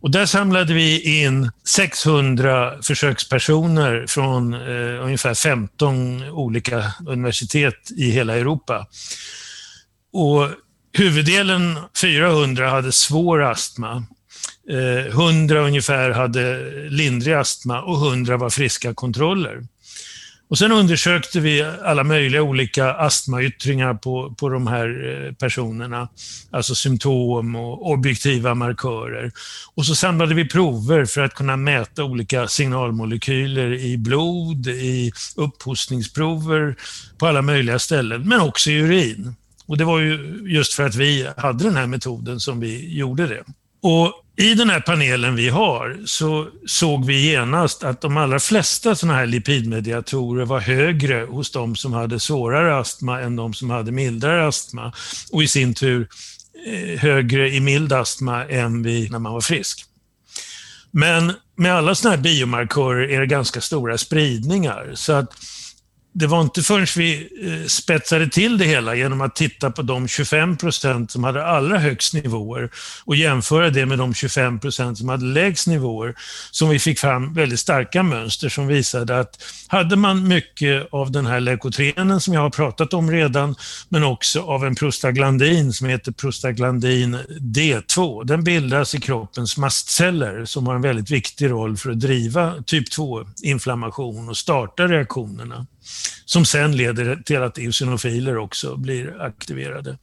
Och 0.00 0.10
där 0.10 0.26
samlade 0.26 0.74
vi 0.74 1.20
in 1.20 1.50
600 1.64 2.82
försökspersoner 2.82 4.06
från 4.08 4.54
eh, 4.54 5.04
ungefär 5.04 5.34
15 5.34 6.22
olika 6.30 6.92
universitet 7.06 7.90
i 7.96 8.10
hela 8.10 8.36
Europa. 8.36 8.86
Och 10.12 10.50
huvuddelen, 10.92 11.78
400, 12.00 12.70
hade 12.70 12.92
svår 12.92 13.42
astma. 13.42 14.06
Eh, 14.70 15.06
100 15.06 15.60
ungefär 15.60 16.10
hade 16.10 16.70
lindrig 16.90 17.34
astma 17.34 17.82
och 17.82 18.06
100 18.06 18.36
var 18.36 18.50
friska 18.50 18.94
kontroller. 18.94 19.62
Och 20.48 20.58
sen 20.58 20.72
undersökte 20.72 21.40
vi 21.40 21.62
alla 21.62 22.04
möjliga 22.04 22.42
olika 22.42 22.92
astmayttringar 22.94 23.94
på, 23.94 24.34
på 24.38 24.48
de 24.48 24.66
här 24.66 25.24
eh, 25.26 25.32
personerna, 25.32 26.08
alltså 26.50 26.74
symptom 26.74 27.56
och 27.56 27.90
objektiva 27.90 28.54
markörer. 28.54 29.32
Och 29.74 29.86
så 29.86 29.94
samlade 29.94 30.34
vi 30.34 30.48
prover 30.48 31.04
för 31.04 31.20
att 31.20 31.34
kunna 31.34 31.56
mäta 31.56 32.04
olika 32.04 32.48
signalmolekyler 32.48 33.72
i 33.72 33.98
blod, 33.98 34.66
i 34.66 35.12
upphostningsprover 35.36 36.76
på 37.18 37.26
alla 37.26 37.42
möjliga 37.42 37.78
ställen, 37.78 38.28
men 38.28 38.40
också 38.40 38.70
i 38.70 38.78
urin. 38.78 39.34
Och 39.66 39.78
det 39.78 39.84
var 39.84 39.98
ju 39.98 40.42
just 40.46 40.74
för 40.74 40.86
att 40.86 40.94
vi 40.94 41.28
hade 41.36 41.64
den 41.64 41.76
här 41.76 41.86
metoden 41.86 42.40
som 42.40 42.60
vi 42.60 42.98
gjorde 42.98 43.26
det. 43.26 43.44
Och 43.80 44.22
i 44.38 44.54
den 44.54 44.70
här 44.70 44.80
panelen 44.80 45.36
vi 45.36 45.48
har 45.48 45.98
så 46.06 46.48
såg 46.66 47.06
vi 47.06 47.30
genast 47.30 47.84
att 47.84 48.00
de 48.00 48.16
allra 48.16 48.40
flesta 48.40 48.94
sådana 48.94 49.18
här 49.18 49.26
lipidmediatorer 49.26 50.44
var 50.44 50.60
högre 50.60 51.26
hos 51.30 51.50
de 51.50 51.76
som 51.76 51.92
hade 51.92 52.20
svårare 52.20 52.78
astma 52.78 53.20
än 53.20 53.36
de 53.36 53.54
som 53.54 53.70
hade 53.70 53.92
mildare 53.92 54.46
astma. 54.46 54.92
Och 55.32 55.42
i 55.42 55.48
sin 55.48 55.74
tur 55.74 56.08
eh, 56.66 57.00
högre 57.00 57.50
i 57.54 57.60
mild 57.60 57.92
astma 57.92 58.44
än 58.44 58.82
vid 58.82 59.12
när 59.12 59.18
man 59.18 59.32
var 59.32 59.40
frisk. 59.40 59.84
Men 60.90 61.32
med 61.56 61.74
alla 61.74 61.94
sådana 61.94 62.16
här 62.16 62.22
biomarkörer 62.22 63.10
är 63.10 63.20
det 63.20 63.26
ganska 63.26 63.60
stora 63.60 63.98
spridningar. 63.98 64.92
Så 64.94 65.12
att 65.12 65.32
det 66.18 66.26
var 66.26 66.40
inte 66.40 66.62
förrän 66.62 66.86
vi 66.96 67.28
eh, 67.42 67.66
spetsade 67.66 68.28
till 68.28 68.58
det 68.58 68.64
hela 68.64 68.94
genom 68.94 69.20
att 69.20 69.36
titta 69.36 69.70
på 69.70 69.82
de 69.82 70.08
25 70.08 70.56
procent 70.56 71.10
som 71.10 71.24
hade 71.24 71.46
allra 71.46 71.78
högst 71.78 72.14
nivåer 72.14 72.70
och 73.04 73.16
jämföra 73.16 73.70
det 73.70 73.86
med 73.86 73.98
de 73.98 74.14
25 74.14 74.60
procent 74.60 74.98
som 74.98 75.08
hade 75.08 75.24
lägst 75.24 75.66
nivåer 75.66 76.14
som 76.50 76.68
vi 76.68 76.78
fick 76.78 76.98
fram 76.98 77.34
väldigt 77.34 77.60
starka 77.60 78.02
mönster 78.02 78.48
som 78.48 78.66
visade 78.66 79.18
att 79.18 79.42
hade 79.66 79.96
man 79.96 80.28
mycket 80.28 80.88
av 80.92 81.12
den 81.12 81.26
här 81.26 81.40
leukotrienen 81.40 82.20
som 82.20 82.34
jag 82.34 82.40
har 82.40 82.50
pratat 82.50 82.94
om 82.94 83.10
redan, 83.10 83.54
men 83.88 84.04
också 84.04 84.42
av 84.42 84.64
en 84.64 84.74
prostaglandin 84.74 85.72
som 85.72 85.86
heter 85.86 86.12
prostaglandin 86.12 87.16
D2. 87.40 88.24
Den 88.24 88.44
bildas 88.44 88.94
i 88.94 89.00
kroppens 89.00 89.56
mastceller 89.56 90.44
som 90.44 90.66
har 90.66 90.74
en 90.74 90.82
väldigt 90.82 91.10
viktig 91.10 91.50
roll 91.50 91.76
för 91.76 91.90
att 91.90 92.00
driva 92.00 92.54
typ 92.66 92.92
2-inflammation 92.92 94.28
och 94.28 94.36
starta 94.36 94.88
reaktionerna 94.88 95.66
som 96.24 96.46
sen 96.46 96.76
leder 96.76 97.16
till 97.16 97.42
att 97.42 97.58
eosinofiler 97.58 98.36
också 98.36 98.76
blir 98.76 99.22
aktiverade. 99.22 99.98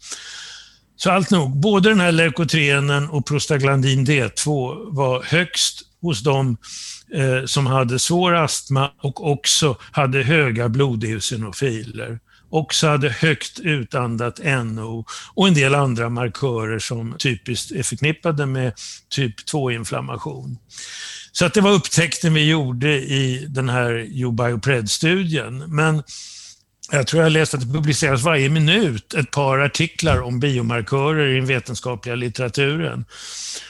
Så 0.95 1.11
allt 1.11 1.31
nog, 1.31 1.57
både 1.57 1.89
den 1.89 1.99
här 1.99 2.11
leukotrienen 2.11 3.09
och 3.09 3.25
prostaglandin 3.25 4.05
D2 4.05 4.75
var 4.95 5.23
högst 5.23 5.81
hos 6.01 6.23
de 6.23 6.57
eh, 7.13 7.45
som 7.45 7.65
hade 7.65 7.99
svår 7.99 8.35
astma 8.35 8.91
och 9.01 9.31
också 9.31 9.77
hade 9.91 10.23
höga 10.23 10.69
blodeosinofiler. 10.69 12.19
Också 12.49 12.87
hade 12.87 13.09
högt 13.09 13.59
utandat 13.59 14.39
NO 14.43 15.05
och 15.33 15.47
en 15.47 15.53
del 15.53 15.75
andra 15.75 16.09
markörer 16.09 16.79
som 16.79 17.15
typiskt 17.19 17.71
är 17.71 17.83
förknippade 17.83 18.45
med 18.45 18.73
typ 19.09 19.35
2-inflammation. 19.53 20.57
Så 21.35 21.45
att 21.45 21.53
det 21.53 21.61
var 21.61 21.71
upptäckten 21.71 22.33
vi 22.33 22.49
gjorde 22.49 22.89
i 22.89 23.45
den 23.49 23.69
här 23.69 23.91
UBioPred-studien. 24.25 25.63
Men 25.67 26.03
jag 26.91 27.07
tror 27.07 27.23
jag 27.23 27.31
läst 27.31 27.53
att 27.53 27.61
det 27.61 27.73
publiceras 27.73 28.23
varje 28.23 28.49
minut 28.49 29.13
ett 29.13 29.31
par 29.31 29.59
artiklar 29.59 30.21
om 30.21 30.39
biomarkörer 30.39 31.27
i 31.27 31.35
den 31.35 31.45
vetenskapliga 31.45 32.15
litteraturen. 32.15 33.05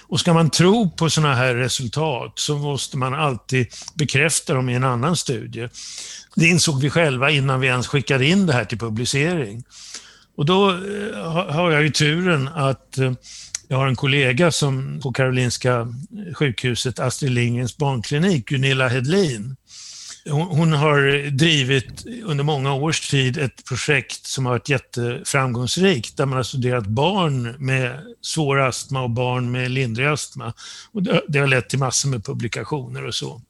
Och 0.07 0.19
ska 0.19 0.33
man 0.33 0.49
tro 0.49 0.89
på 0.89 1.09
sådana 1.09 1.35
här 1.35 1.55
resultat 1.55 2.33
så 2.35 2.57
måste 2.57 2.97
man 2.97 3.13
alltid 3.13 3.67
bekräfta 3.95 4.53
dem 4.53 4.69
i 4.69 4.73
en 4.73 4.83
annan 4.83 5.15
studie. 5.15 5.69
Det 6.35 6.47
insåg 6.47 6.81
vi 6.81 6.89
själva 6.89 7.31
innan 7.31 7.59
vi 7.59 7.67
ens 7.67 7.87
skickade 7.87 8.25
in 8.25 8.45
det 8.45 8.53
här 8.53 8.65
till 8.65 8.79
publicering. 8.79 9.63
Och 10.37 10.45
då 10.45 10.69
eh, 10.69 11.53
har 11.53 11.71
jag 11.71 11.83
ju 11.83 11.89
turen 11.89 12.47
att 12.47 12.97
eh, 12.97 13.11
jag 13.73 13.77
har 13.77 13.87
en 13.87 13.95
kollega 13.95 14.51
som 14.51 14.99
på 15.03 15.11
Karolinska 15.11 15.87
sjukhuset, 16.33 16.99
Astrid 16.99 17.31
Lindgrens 17.31 17.77
barnklinik, 17.77 18.45
Gunilla 18.45 18.87
Hedlin. 18.87 19.55
Hon 20.29 20.73
har 20.73 21.29
drivit 21.29 22.05
under 22.23 22.43
många 22.43 22.73
års 22.73 23.09
tid 23.09 23.37
ett 23.37 23.65
projekt 23.65 24.25
som 24.25 24.45
har 24.45 24.53
varit 24.53 24.69
jätteframgångsrikt 24.69 26.17
där 26.17 26.25
man 26.25 26.35
har 26.35 26.43
studerat 26.43 26.85
barn 26.85 27.55
med 27.59 27.99
svår 28.21 28.59
astma 28.59 29.01
och 29.01 29.09
barn 29.09 29.51
med 29.51 29.71
lindrig 29.71 30.05
astma. 30.05 30.53
Och 30.91 31.03
det 31.03 31.39
har 31.39 31.47
lett 31.47 31.69
till 31.69 31.79
massor 31.79 32.09
med 32.09 32.25
publikationer 32.25 33.05
och 33.05 33.15
så. 33.15 33.41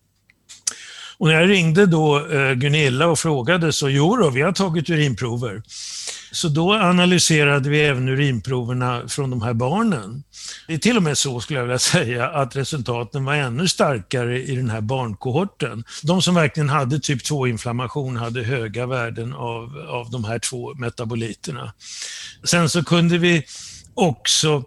Och 1.24 1.30
när 1.30 1.42
jag 1.42 1.50
ringde 1.50 1.86
då 1.86 2.27
eh, 2.27 2.53
Gunilla 2.53 3.08
och 3.08 3.20
frågade 3.20 3.74
så, 3.74 3.89
jo 3.89 4.15
då, 4.15 4.30
vi 4.30 4.42
har 4.42 4.51
tagit 4.51 4.89
urinprover. 4.89 5.62
Så 6.32 6.48
då 6.48 6.74
analyserade 6.74 7.70
vi 7.70 7.82
även 7.82 8.08
urinproverna 8.08 9.08
från 9.08 9.30
de 9.30 9.42
här 9.42 9.53
barnen. 9.53 10.24
Det 10.68 10.74
är 10.74 10.77
till 10.77 10.98
och 10.98 11.03
med 11.03 11.18
så, 11.18 11.39
skulle 11.39 11.60
jag 11.60 11.65
vilja 11.65 11.80
säga, 11.80 12.30
att 12.30 12.56
resultaten 12.56 13.25
var 13.25 13.34
ännu 13.34 13.68
starkare 13.68 14.44
i 14.44 14.56
den 14.56 14.70
här 14.70 14.82
barnkohorten. 14.82 15.84
De 16.03 16.22
som 16.22 16.36
verkligen 16.36 16.70
hade 16.70 17.00
typ 17.00 17.22
2-inflammation 17.22 18.18
hade 18.18 18.44
höga 18.44 18.86
värden 18.86 19.34
av, 19.34 19.88
av 19.89 20.12
de 20.12 20.24
här 20.24 20.39
två 20.39 20.74
metaboliterna. 20.74 21.74
Sen 22.44 22.70
så 22.70 22.84
kunde 22.84 23.18
vi 23.18 23.44
också 23.94 24.63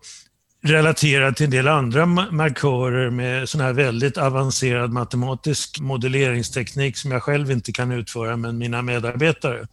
relaterad 0.62 1.36
till 1.36 1.44
en 1.44 1.50
del 1.50 1.68
andra 1.68 2.06
markörer 2.06 3.10
med 3.10 3.48
sån 3.48 3.60
här 3.60 3.72
väldigt 3.72 4.18
avancerad 4.18 4.92
matematisk 4.92 5.80
modelleringsteknik 5.80 6.96
som 6.96 7.10
jag 7.10 7.22
själv 7.22 7.50
inte 7.50 7.72
kan 7.72 7.92
utföra, 7.92 8.36
men 8.36 8.58
mina 8.58 8.82
medarbetare. 8.82 9.66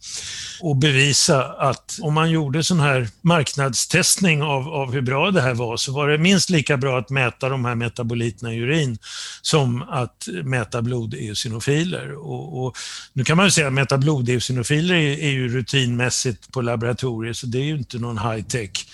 Och 0.60 0.76
bevisa 0.76 1.44
att 1.44 1.98
om 2.02 2.14
man 2.14 2.30
gjorde 2.30 2.64
sån 2.64 2.80
här 2.80 3.08
marknadstestning 3.22 4.42
av, 4.42 4.68
av 4.68 4.92
hur 4.92 5.00
bra 5.00 5.30
det 5.30 5.40
här 5.40 5.54
var 5.54 5.76
så 5.76 5.92
var 5.92 6.08
det 6.08 6.18
minst 6.18 6.50
lika 6.50 6.76
bra 6.76 6.98
att 6.98 7.10
mäta 7.10 7.48
de 7.48 7.64
här 7.64 7.74
metaboliterna 7.74 8.54
i 8.54 8.58
urin 8.58 8.98
som 9.42 9.82
att 9.82 10.28
mäta 10.44 10.82
blodeosinofiler. 10.82 12.12
Och, 12.12 12.64
och, 12.64 12.76
nu 13.12 13.24
kan 13.24 13.36
man 13.36 13.46
ju 13.46 13.50
säga 13.50 13.66
att 13.66 13.72
mäta 13.72 13.98
blodeosinofiler 13.98 14.94
är, 14.94 15.18
är 15.18 15.30
ju 15.30 15.48
rutinmässigt 15.48 16.52
på 16.52 16.62
laboratorier, 16.62 17.32
så 17.32 17.46
det 17.46 17.58
är 17.58 17.64
ju 17.64 17.76
inte 17.76 17.98
någon 17.98 18.18
high 18.18 18.44
tech 18.44 18.86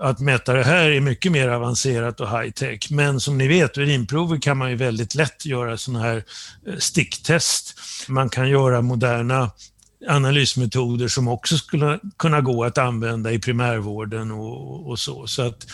att 0.00 0.20
mäta 0.20 0.52
det 0.52 0.64
här 0.64 0.90
är 0.90 1.00
mycket 1.00 1.32
mer 1.32 1.48
avancerat 1.48 2.20
och 2.20 2.40
high 2.40 2.50
tech. 2.50 2.90
Men 2.90 3.20
som 3.20 3.38
ni 3.38 3.48
vet, 3.48 3.78
urinprover 3.78 4.38
kan 4.38 4.56
man 4.56 4.70
ju 4.70 4.76
väldigt 4.76 5.14
lätt 5.14 5.46
göra 5.46 5.76
sådana 5.76 6.04
här 6.04 6.24
eh, 6.66 6.76
sticktest. 6.78 7.80
Man 8.08 8.28
kan 8.28 8.48
göra 8.50 8.82
moderna 8.82 9.50
analysmetoder 10.08 11.08
som 11.08 11.28
också 11.28 11.56
skulle 11.56 11.98
kunna 12.16 12.40
gå 12.40 12.64
att 12.64 12.78
använda 12.78 13.32
i 13.32 13.38
primärvården 13.38 14.30
och, 14.30 14.90
och 14.90 14.98
så. 14.98 15.26
så 15.26 15.42
att 15.42 15.66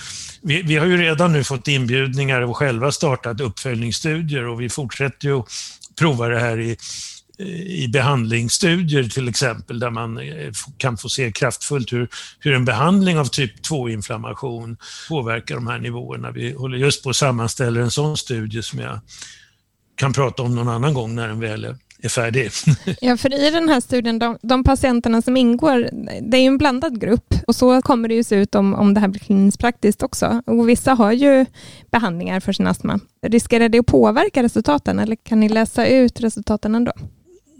vi, 0.42 0.62
vi, 0.62 0.76
har 0.76 0.86
ju 0.86 0.96
redan 0.96 1.32
nu 1.32 1.44
fått 1.44 1.68
inbjudningar 1.68 2.40
och 2.40 2.56
själva 2.56 2.92
startat 2.92 3.40
uppföljningsstudier 3.40 4.46
och 4.46 4.60
vi 4.60 4.68
fortsätter 4.68 5.28
ju 5.28 5.38
att 5.38 5.48
prova 5.98 6.28
det 6.28 6.40
här 6.40 6.60
i 6.60 6.76
i 7.38 7.88
behandlingsstudier 7.88 9.04
till 9.04 9.28
exempel, 9.28 9.78
där 9.78 9.90
man 9.90 10.18
eh, 10.18 10.52
kan 10.78 10.96
få 10.96 11.08
se 11.08 11.32
kraftfullt 11.32 11.92
hur, 11.92 12.08
hur 12.38 12.54
en 12.54 12.64
behandling 12.64 13.18
av 13.18 13.24
typ 13.24 13.66
2-inflammation 13.70 14.76
påverkar 15.08 15.54
de 15.54 15.66
här 15.66 15.78
nivåerna. 15.78 16.30
Vi 16.30 16.52
håller 16.52 16.78
just 16.78 17.02
på 17.02 17.10
att 17.10 17.16
sammanställa 17.16 17.80
en 17.80 17.90
sån 17.90 18.16
studie 18.16 18.62
som 18.62 18.78
jag 18.78 19.00
kan 19.94 20.12
prata 20.12 20.42
om 20.42 20.54
någon 20.54 20.68
annan 20.68 20.94
gång 20.94 21.14
när 21.14 21.28
den 21.28 21.40
väl 21.40 21.64
är 21.64 21.76
är 22.02 22.08
färdig. 22.08 22.50
Ja, 23.00 23.16
för 23.16 23.34
i 23.34 23.50
den 23.50 23.68
här 23.68 23.80
studien, 23.80 24.18
de, 24.18 24.38
de, 24.42 24.64
patienterna 24.64 25.22
som 25.22 25.36
ingår, 25.36 25.88
det 26.22 26.36
är 26.36 26.40
ju 26.40 26.46
en 26.46 26.58
blandad 26.58 27.00
grupp 27.00 27.34
och 27.46 27.56
så 27.56 27.82
kommer 27.82 28.08
det 28.08 28.14
ju 28.14 28.24
se 28.24 28.36
ut 28.36 28.54
om, 28.54 28.74
om 28.74 28.94
det 28.94 29.00
här 29.00 29.08
blir 29.08 29.20
kliniskt 29.20 29.60
praktiskt 29.60 30.02
också. 30.02 30.42
Och 30.46 30.68
vissa 30.68 30.94
har 30.94 31.12
ju 31.12 31.46
behandlingar 31.90 32.40
för 32.40 32.52
sin 32.52 32.66
astma. 32.66 33.00
Riskerar 33.26 33.68
det 33.68 33.78
att 33.78 33.86
påverka 33.86 34.42
resultaten 34.42 34.98
eller 34.98 35.16
kan 35.16 35.40
ni 35.40 35.48
läsa 35.48 35.86
ut 35.86 36.20
resultaten 36.20 36.74
ändå? 36.74 36.92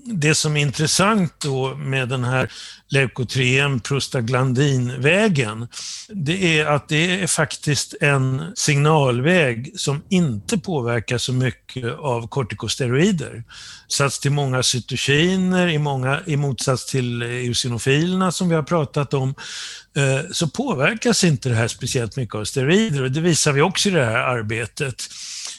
Det 0.09 0.35
som 0.35 0.57
är 0.57 0.61
intressant 0.61 1.35
då 1.39 1.75
med 1.75 2.09
den 2.09 2.25
här 2.25 2.53
leukotrien 2.89 3.81
prostaglandinvägen, 3.81 5.69
det 6.09 6.59
är 6.59 6.67
att 6.67 6.89
det 6.89 7.23
är 7.23 7.27
faktiskt 7.27 7.95
en 8.01 8.53
signalväg 8.55 9.73
som 9.77 10.03
inte 10.09 10.59
påverkas 10.59 11.23
så 11.23 11.33
mycket 11.33 11.99
av 11.99 12.29
kortikosteroider. 12.29 13.45
Sats 13.89 14.21
till 14.21 14.31
många 14.31 14.63
cytokiner, 14.63 15.69
i, 15.69 15.79
många, 15.79 16.21
i 16.27 16.37
motsats 16.37 16.87
till 16.87 17.23
eosinofilerna 17.23 18.33
som 18.33 18.49
vi 18.49 18.55
har 18.55 18.63
pratat 18.63 19.15
om, 19.15 19.35
eh, 19.97 20.31
så 20.33 20.49
påverkas 20.49 21.25
inte 21.25 21.49
det 21.49 21.55
här 21.55 21.69
speciellt 21.69 22.17
mycket 22.17 22.35
av 22.35 22.45
steroider 22.45 23.03
och 23.03 23.11
det 23.11 23.21
visar 23.21 23.53
vi 23.53 23.63
också 23.63 23.89
i 23.89 23.93
det 23.93 24.05
här 24.05 24.19
arbetet. 24.19 25.09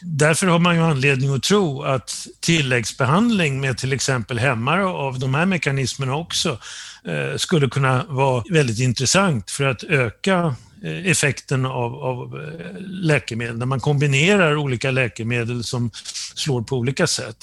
Därför 0.02 0.48
har 0.48 0.60
man 0.60 0.76
ju 0.76 0.82
anledning 0.82 1.36
att 1.36 1.44
tro 1.44 1.84
att 1.84 2.28
tilläggsbehandling 2.40 3.62
med 3.62 3.78
till 3.78 3.94
exempel 3.94 4.40
hämmare 4.40 4.86
av 4.86 5.20
de 5.20 5.36
här 5.36 5.46
mekanismerna 5.46 6.16
också 6.16 6.60
eh, 7.06 7.38
skulle 7.38 7.70
kunna 7.70 8.04
vara 8.04 8.44
väldigt 8.50 8.80
intressant 8.80 9.52
för 9.52 9.64
att 9.64 9.84
öka 9.84 10.56
eh, 10.84 11.08
effekten 11.08 11.66
av, 11.66 11.96
av 11.96 12.42
eh, 12.42 12.82
läkemedel, 12.82 13.58
när 13.58 13.66
man 13.66 13.80
kombinerar 13.80 14.56
olika 14.56 14.92
läkemedel 14.92 15.64
som 15.64 15.92
slår 16.36 16.62
på 16.62 16.78
olika 16.78 17.08
sätt. 17.08 17.38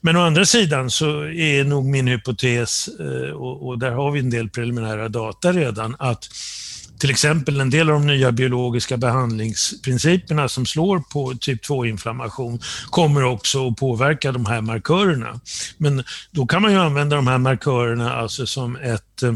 Men 0.00 0.16
å 0.16 0.20
andra 0.20 0.44
sidan 0.44 0.90
så 0.90 1.24
är 1.24 1.64
nog 1.64 1.84
min 1.84 2.08
hypotes, 2.08 2.88
och, 3.34 3.68
och 3.68 3.78
där 3.78 3.90
har 3.90 4.10
vi 4.10 4.20
en 4.20 4.30
del 4.30 4.48
preliminära 4.48 5.08
data 5.08 5.52
redan, 5.52 5.96
att 5.98 6.28
till 7.02 7.10
exempel 7.10 7.60
en 7.60 7.70
del 7.70 7.90
av 7.90 7.94
de 7.94 8.06
nya 8.06 8.32
biologiska 8.32 8.96
behandlingsprinciperna 8.96 10.48
som 10.48 10.66
slår 10.66 10.98
på 10.98 11.34
typ 11.40 11.64
2-inflammation 11.64 12.60
kommer 12.90 13.24
också 13.24 13.68
att 13.68 13.76
påverka 13.76 14.32
de 14.32 14.46
här 14.46 14.60
markörerna. 14.60 15.40
Men 15.78 16.04
då 16.30 16.46
kan 16.46 16.62
man 16.62 16.72
ju 16.72 16.78
använda 16.78 17.16
de 17.16 17.26
här 17.26 17.38
markörerna 17.38 18.12
alltså 18.14 18.46
som 18.46 18.76
ett 18.76 19.22
eh, 19.22 19.34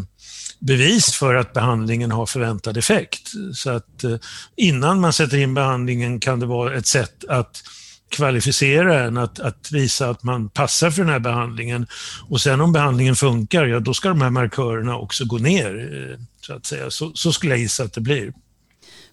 bevis 0.58 1.14
för 1.14 1.34
att 1.34 1.52
behandlingen 1.52 2.10
har 2.10 2.26
förväntad 2.26 2.76
effekt. 2.76 3.32
Så 3.54 3.70
att 3.70 4.04
eh, 4.04 4.16
innan 4.56 5.00
man 5.00 5.12
sätter 5.12 5.36
in 5.36 5.54
behandlingen 5.54 6.20
kan 6.20 6.40
det 6.40 6.46
vara 6.46 6.76
ett 6.76 6.86
sätt 6.86 7.24
att 7.28 7.62
kvalificera 8.08 9.04
en, 9.04 9.16
att, 9.16 9.40
att 9.40 9.72
visa 9.72 10.10
att 10.10 10.22
man 10.22 10.48
passar 10.48 10.90
för 10.90 11.02
den 11.02 11.12
här 11.12 11.18
behandlingen. 11.18 11.86
Och 12.28 12.40
sen 12.40 12.60
om 12.60 12.72
behandlingen 12.72 13.16
funkar, 13.16 13.66
ja 13.66 13.80
då 13.80 13.94
ska 13.94 14.08
de 14.08 14.20
här 14.20 14.30
markörerna 14.30 14.96
också 14.96 15.24
gå 15.24 15.38
ner. 15.38 16.08
Eh, 16.12 16.18
så 16.40 16.54
att 16.54 16.66
säga. 16.66 16.90
Så, 16.90 17.12
så 17.14 17.32
skulle 17.32 17.52
jag 17.52 17.60
gissa 17.60 17.84
att 17.84 17.92
det 17.92 18.00
blir. 18.00 18.32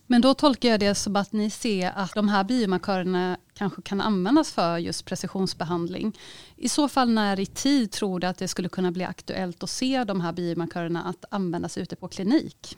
Men 0.07 0.21
då 0.21 0.33
tolkar 0.33 0.69
jag 0.69 0.79
det 0.79 0.95
som 0.95 1.15
att 1.15 1.31
ni 1.31 1.49
ser 1.49 1.91
att 1.95 2.13
de 2.13 2.29
här 2.29 2.43
biomarkörerna 2.43 3.37
kanske 3.57 3.81
kan 3.81 4.01
användas 4.01 4.51
för 4.51 4.77
just 4.77 5.05
precisionsbehandling. 5.05 6.17
I 6.57 6.69
så 6.69 6.89
fall 6.89 7.09
när 7.09 7.39
i 7.39 7.45
tid 7.45 7.91
tror 7.91 8.19
du 8.19 8.27
att 8.27 8.37
det 8.37 8.47
skulle 8.47 8.69
kunna 8.69 8.91
bli 8.91 9.03
aktuellt 9.03 9.63
att 9.63 9.69
se 9.69 10.03
de 10.03 10.21
här 10.21 10.33
biomarkörerna 10.33 11.03
att 11.03 11.25
användas 11.31 11.77
ute 11.77 11.95
på 11.95 12.07
klinik? 12.07 12.77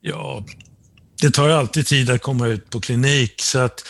Ja, 0.00 0.44
det 1.20 1.30
tar 1.30 1.48
ju 1.48 1.54
alltid 1.54 1.86
tid 1.86 2.10
att 2.10 2.22
komma 2.22 2.46
ut 2.46 2.70
på 2.70 2.80
klinik 2.80 3.42
så 3.42 3.58
att 3.58 3.84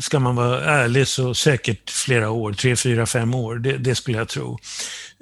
ska 0.00 0.18
man 0.18 0.36
vara 0.36 0.64
ärlig 0.64 1.08
så 1.08 1.34
säkert 1.34 1.90
flera 1.90 2.30
år, 2.30 2.52
tre, 2.52 2.76
fyra, 2.76 3.06
fem 3.06 3.34
år, 3.34 3.54
det, 3.54 3.78
det 3.78 3.94
skulle 3.94 4.18
jag 4.18 4.28
tro. 4.28 4.58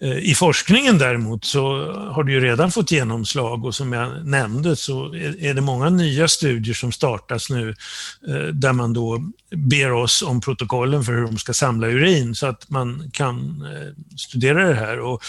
Eh, 0.03 0.19
I 0.19 0.35
forskningen 0.35 0.99
däremot 0.99 1.45
så 1.45 1.93
har 1.93 2.25
det 2.25 2.33
ju 2.33 2.41
redan 2.41 2.71
fått 2.71 2.91
genomslag 2.91 3.65
och 3.65 3.75
som 3.75 3.93
jag 3.93 4.27
nämnde 4.27 4.77
så 4.77 5.15
är 5.15 5.55
det 5.55 5.61
många 5.61 5.91
nya 5.91 6.29
studier 6.29 6.75
som 6.75 6.93
startas 6.93 7.51
nu 7.51 7.75
eh, 8.29 8.47
där 8.53 8.73
man 8.73 8.93
då 8.93 9.25
ber 9.51 9.93
oss 9.93 10.23
om 10.23 10.41
protokollen 10.41 11.05
för 11.05 11.13
hur 11.13 11.23
de 11.23 11.39
ska 11.39 11.53
samla 11.53 11.87
urin 11.87 12.35
så 12.35 12.47
att 12.47 12.71
man 12.71 13.11
kan 13.13 13.63
eh, 13.73 14.17
studera 14.17 14.69
det 14.69 14.75
här. 14.75 15.01
Och 15.01 15.23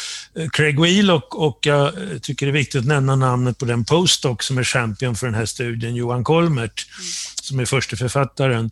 Craig 0.53 0.79
Wheelock 0.79 1.35
och 1.35 1.59
jag 1.61 1.93
tycker 2.21 2.45
det 2.45 2.49
är 2.49 2.53
viktigt 2.53 2.81
att 2.81 2.87
nämna 2.87 3.15
namnet 3.15 3.57
på 3.57 3.65
den 3.65 3.85
postdoc 3.85 4.43
som 4.43 4.57
är 4.57 4.63
champion 4.63 5.15
för 5.15 5.27
den 5.27 5.35
här 5.35 5.45
studien, 5.45 5.95
Johan 5.95 6.23
Kolmert, 6.23 6.87
som 7.41 7.59
är 7.59 7.65
första 7.65 7.95
författaren 7.95 8.71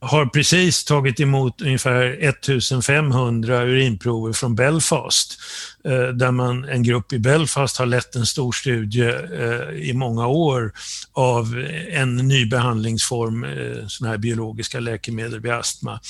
har 0.00 0.26
precis 0.26 0.84
tagit 0.84 1.20
emot 1.20 1.60
ungefär 1.60 2.24
1500 2.24 3.62
urinprover 3.62 4.32
från 4.32 4.54
Belfast, 4.54 5.17
Belfast, 5.18 5.38
eh, 5.84 6.08
där 6.14 6.30
man, 6.30 6.64
en 6.64 6.82
grupp 6.82 7.12
i 7.12 7.18
Belfast 7.18 7.76
har 7.76 7.86
lett 7.86 8.16
en 8.16 8.26
stor 8.26 8.52
studie 8.52 9.02
eh, 9.02 9.88
i 9.88 9.92
många 9.94 10.26
år 10.26 10.72
av 11.12 11.64
en 11.90 12.16
ny 12.16 12.46
behandlingsform, 12.46 13.44
eh, 13.44 13.50
såna 13.50 13.88
sådana 13.88 14.10
här 14.10 14.18
biologiska 14.18 14.80
läkemedel 14.80 15.40
vid 15.40 15.52
astma. 15.52 16.00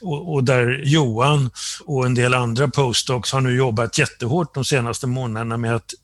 Och, 0.00 0.34
och 0.34 0.44
där 0.44 0.82
Johan 0.84 1.50
och 1.84 2.06
en 2.06 2.14
del 2.14 2.34
andra 2.34 2.68
postdocs 2.68 3.32
har 3.32 3.40
nu 3.40 3.56
jobbat 3.56 3.98
jättehårt 3.98 4.54
de 4.54 4.64
senaste 4.64 5.06
månaderna 5.06 5.56
med 5.56 5.74
att 5.74 5.94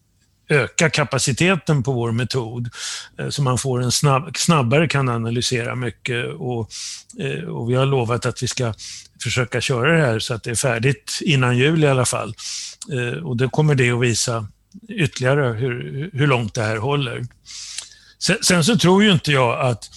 öka 0.50 0.90
kapaciteten 0.90 1.82
på 1.82 1.92
vår 1.92 2.12
metod 2.12 2.70
eh, 3.18 3.28
så 3.28 3.42
man 3.42 3.58
får 3.58 3.82
en 3.82 3.92
snabb, 3.92 4.36
snabbare 4.36 4.88
kan 4.88 5.08
analysera 5.08 5.74
mycket 5.74 6.26
och, 6.34 6.70
eh, 7.18 7.44
och 7.44 7.70
vi 7.70 7.74
har 7.74 7.86
lovat 7.86 8.26
att 8.26 8.42
vi 8.42 8.48
ska 8.48 8.74
försöka 9.22 9.60
köra 9.60 9.96
det 9.96 10.06
här 10.06 10.18
så 10.18 10.34
att 10.34 10.42
det 10.42 10.50
är 10.50 10.54
färdigt 10.54 11.18
innan 11.20 11.58
jul 11.58 11.84
i 11.84 11.88
alla 11.88 12.04
fall. 12.04 12.34
Eh, 12.92 13.22
och 13.22 13.36
då 13.36 13.48
kommer 13.48 13.74
det 13.74 13.90
att 13.90 14.00
visa 14.00 14.46
ytterligare 14.88 15.52
hur, 15.52 16.10
hur 16.12 16.26
långt 16.26 16.54
det 16.54 16.62
här 16.62 16.76
håller. 16.76 17.26
Sen, 18.18 18.36
sen 18.42 18.64
så 18.64 18.78
tror 18.78 19.02
ju 19.02 19.12
inte 19.12 19.32
jag 19.32 19.60
att 19.60 19.90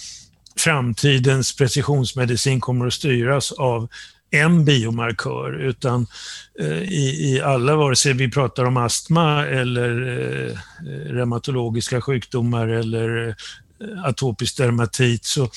framtidens 0.56 1.56
precisionsmedicin 1.56 2.60
kommer 2.60 2.86
att 2.86 2.94
styras 2.94 3.52
av 3.52 3.88
en 4.34 4.64
biomarkör 4.64 5.52
utan 5.60 6.06
eh, 6.60 6.82
i, 6.82 7.32
i 7.34 7.40
alla, 7.40 7.76
vare 7.76 7.96
sig 7.96 8.12
vi 8.12 8.30
pratar 8.30 8.64
om 8.64 8.76
astma 8.76 9.46
eller 9.46 9.90
eh, 9.90 10.56
reumatologiska 11.12 12.00
sjukdomar 12.00 12.68
eller 12.68 13.28
eh, 13.28 13.34
atopisk 14.04 14.56
dermatit 14.56 15.24
så 15.24 15.50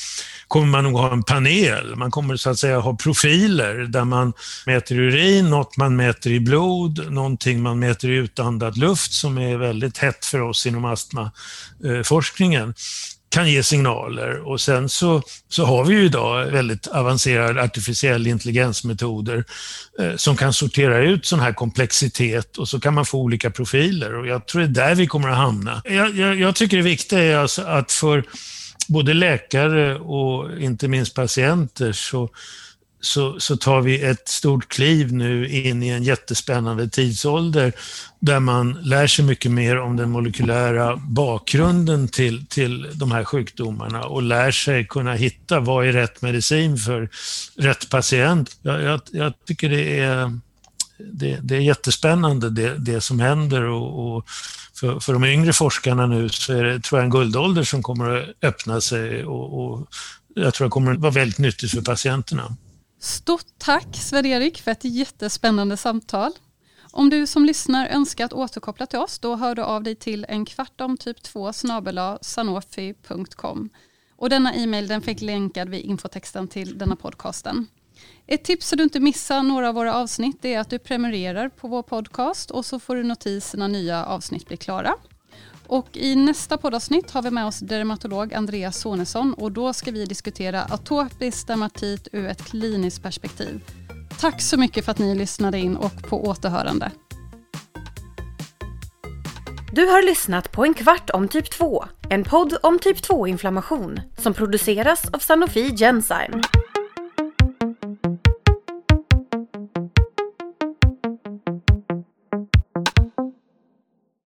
kommer 0.48 0.67
man 0.67 0.84
nog 0.84 0.98
ha 0.98 1.13
en 1.13 1.24
panel. 1.24 1.96
Man 1.96 2.12
kommer 2.12 2.36
så 2.36 2.50
att 2.50 2.60
säga 2.60 2.79
ha 2.79 2.96
profiler 2.96 3.75
där 3.75 4.03
man 4.03 4.33
mäter 4.66 5.00
urin, 5.00 5.50
något 5.50 5.77
man 5.77 5.96
mäter 5.96 6.31
i 6.31 6.40
blod, 6.40 7.11
någonting 7.11 7.61
man 7.61 7.79
mäter 7.79 8.09
i 8.09 8.16
utandad 8.16 8.77
luft 8.77 9.13
som 9.13 9.37
är 9.37 9.57
väldigt 9.57 9.98
hett 9.98 10.25
för 10.25 10.42
oss 10.42 10.66
inom 10.66 10.85
astmaforskningen 10.85 12.74
kan 13.37 13.50
ge 13.50 13.63
signaler 13.63 14.47
och 14.47 14.61
sen 14.61 14.89
så, 14.89 15.21
så 15.50 15.65
har 15.65 15.85
vi 15.85 15.95
ju 15.95 16.05
idag 16.05 16.45
väldigt 16.45 16.87
avancerade 16.87 17.63
artificiell 17.63 18.27
intelligensmetoder 18.27 19.43
eh, 20.00 20.15
som 20.15 20.35
kan 20.37 20.53
sortera 20.53 21.00
ut 21.00 21.25
sån 21.25 21.39
här 21.39 21.53
komplexitet 21.53 22.57
och 22.57 22.69
så 22.69 22.79
kan 22.79 22.93
man 22.93 23.05
få 23.05 23.19
olika 23.19 23.51
profiler 23.51 24.15
och 24.15 24.27
jag 24.27 24.45
tror 24.45 24.61
det 24.61 24.67
är 24.67 24.87
där 24.87 24.95
vi 24.95 25.07
kommer 25.07 25.29
att 25.29 25.37
hamna. 25.37 25.81
Jag, 25.85 26.15
jag, 26.15 26.39
jag 26.39 26.55
tycker 26.55 26.77
det 26.77 26.83
viktiga 26.83 27.19
är 27.19 27.35
alltså 27.37 27.61
att 27.61 27.91
för 27.91 28.23
både 28.87 29.13
läkare 29.13 29.95
och 29.95 30.59
inte 30.59 30.87
minst 30.87 31.13
patienter 31.13 31.91
så 31.91 32.29
så, 33.00 33.40
så 33.40 33.57
tar 33.57 33.81
vi 33.81 34.01
ett 34.01 34.27
stort 34.27 34.68
kliv 34.68 35.14
nu 35.14 35.50
in 35.50 35.83
i 35.83 35.90
en 35.90 36.03
jättespännande 36.03 36.90
tidsålder 36.90 37.74
där 38.20 38.40
man 38.40 38.77
lär 38.81 39.07
sig 39.07 39.25
mycket 39.25 39.51
mer 39.51 39.77
om 39.79 39.98
den 39.98 40.10
molekylära 40.10 40.96
bakgrunden 40.96 42.07
till, 42.07 42.46
till 42.48 42.90
de 42.94 43.12
här 43.12 43.24
sjukdomarna 43.24 44.03
och 44.03 44.22
lär 44.22 44.51
sig 44.51 44.88
kunna 44.88 45.14
hitta 45.14 45.60
vad 45.60 45.88
är 45.88 45.92
rätt 45.92 46.22
medicin 46.22 46.77
för 46.77 47.10
rätt 47.55 47.90
patient. 47.90 48.57
Jag, 48.62 48.81
jag, 48.81 49.01
jag 49.12 49.33
tycker 49.46 49.70
det 49.70 50.00
är, 50.00 50.40
det, 50.98 51.40
det, 51.42 51.55
är 51.55 51.60
jättespännande 51.60 52.50
det, 52.50 52.77
det 52.77 53.01
som 53.01 53.20
händer 53.20 53.64
och, 53.64 54.18
och 54.18 54.25
för, 54.79 55.00
för 55.00 55.14
de 55.14 55.24
yngre 55.24 55.53
forskarna 55.53 56.07
nu 56.07 56.29
så 56.29 56.53
är 56.53 56.64
det, 56.64 56.79
tror 56.79 57.00
jag, 57.00 57.05
en 57.05 57.12
guldålder 57.12 57.64
som 57.64 57.83
kommer 57.83 58.18
att 58.18 58.29
öppna 58.42 58.81
sig 58.81 59.25
och, 59.25 59.66
och 59.66 59.88
jag 60.36 60.53
tror 60.53 60.68
det 60.68 60.72
kommer 60.72 60.92
att 60.92 61.00
vara 61.00 61.12
väldigt 61.12 61.40
nyttigt 61.40 61.72
för 61.72 61.81
patienterna. 61.81 62.55
Stort 63.00 63.46
tack 63.57 63.96
Sven-Erik 63.96 64.62
för 64.62 64.72
ett 64.72 64.83
jättespännande 64.83 65.77
samtal. 65.77 66.31
Om 66.92 67.10
du 67.10 67.27
som 67.27 67.46
lyssnar 67.46 67.88
önskar 67.88 68.25
att 68.25 68.33
återkoppla 68.33 68.86
till 68.86 69.00
oss 69.00 69.20
då 69.20 69.36
hör 69.36 69.55
du 69.55 69.62
av 69.62 69.83
dig 69.83 69.96
till 69.96 70.25
en 70.29 70.46
kvart 70.46 70.81
om 70.81 70.98
typ 70.98 71.24
2 71.24 71.53
sanofi.com. 72.22 73.70
Och 74.16 74.29
denna 74.29 74.53
e-mail 74.53 74.88
den 74.88 75.01
fick 75.01 75.22
länkad 75.22 75.70
vid 75.70 75.81
infotexten 75.81 76.48
till 76.48 76.77
denna 76.77 76.96
podcasten. 76.96 77.68
Ett 78.27 78.44
tips 78.44 78.68
så 78.68 78.75
du 78.75 78.83
inte 78.83 79.00
missar 79.00 79.44
några 79.44 79.70
av 79.70 79.75
våra 79.75 79.94
avsnitt 79.94 80.46
är 80.46 80.60
att 80.60 80.70
du 80.70 80.79
prenumererar 80.79 81.50
på 81.50 81.68
vår 81.68 81.83
podcast 81.83 82.51
och 82.51 82.66
så 82.66 82.79
får 82.79 82.96
du 82.96 83.03
notis 83.03 83.53
när 83.53 83.68
nya 83.68 84.05
avsnitt 84.05 84.48
blir 84.48 84.57
klara. 84.57 84.94
Och 85.68 85.98
I 85.98 86.16
nästa 86.16 86.58
poddavsnitt 86.58 87.12
har 87.12 87.22
vi 87.22 87.32
med 87.32 87.46
oss 87.46 87.60
dermatolog 87.60 88.34
Andreas 88.34 88.77
Sonesson 88.77 89.34
och 89.34 89.51
då 89.51 89.74
ska 89.74 89.92
vi 89.92 90.06
diskutera 90.06 90.64
atopisk 90.64 91.48
dermatit 91.48 92.08
ur 92.12 92.27
ett 92.27 92.46
kliniskt 92.46 93.03
perspektiv. 93.03 93.62
Tack 94.20 94.42
så 94.42 94.58
mycket 94.58 94.86
för 94.86 94.92
att 94.92 95.00
ni 95.00 95.16
lyssnade 95.16 95.60
in 95.60 95.77
och 95.77 96.10
på 96.10 96.25
återhörande. 96.25 96.92
Du 99.72 99.86
har 99.86 100.06
lyssnat 100.06 100.51
på 100.51 100.66
En 100.66 100.74
kvart 100.74 101.10
om 101.10 101.27
typ 101.27 101.51
2, 101.51 101.86
en 102.10 102.24
podd 102.24 102.58
om 102.64 102.80
typ 102.80 102.98
2-inflammation 102.98 104.01
som 104.18 104.34
produceras 104.34 105.06
av 105.14 105.20
Sanofi 105.20 105.75
Genzyme. 105.77 106.42